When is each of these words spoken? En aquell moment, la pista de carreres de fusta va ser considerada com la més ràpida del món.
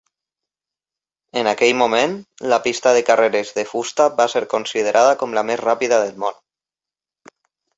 En 1.41 1.49
aquell 1.51 1.75
moment, 1.81 2.15
la 2.53 2.59
pista 2.67 2.93
de 2.99 3.03
carreres 3.11 3.53
de 3.59 3.67
fusta 3.75 4.09
va 4.23 4.27
ser 4.35 4.43
considerada 4.55 5.15
com 5.21 5.37
la 5.39 5.45
més 5.51 5.61
ràpida 5.63 6.01
del 6.07 6.17
món. 6.25 6.41